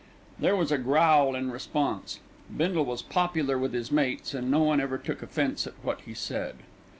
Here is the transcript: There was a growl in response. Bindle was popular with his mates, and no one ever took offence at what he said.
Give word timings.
There 0.39 0.55
was 0.55 0.71
a 0.71 0.79
growl 0.79 1.35
in 1.35 1.51
response. 1.51 2.21
Bindle 2.49 2.85
was 2.85 3.03
popular 3.03 3.55
with 3.59 3.71
his 3.71 3.91
mates, 3.91 4.33
and 4.33 4.49
no 4.49 4.63
one 4.63 4.81
ever 4.81 4.97
took 4.97 5.21
offence 5.21 5.67
at 5.67 5.73
what 5.83 6.01
he 6.01 6.15
said. 6.15 6.55